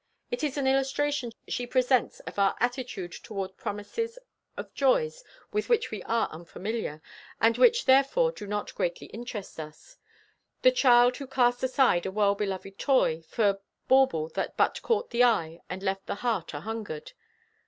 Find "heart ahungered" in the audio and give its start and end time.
16.25-17.11